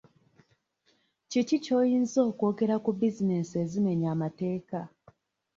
Kiki 1.29 1.57
ky'oyinza 1.63 2.19
okwogera 2.29 2.75
ku 2.83 2.89
bizinensi 2.99 3.53
ezimenya 3.63 4.07
amateeka? 4.15 4.79